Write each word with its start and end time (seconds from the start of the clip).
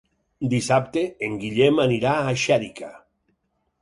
Dissabte 0.53 1.03
en 1.29 1.37
Guillem 1.45 1.77
anirà 1.85 2.15
a 2.31 2.35
Xèrica. 2.47 2.91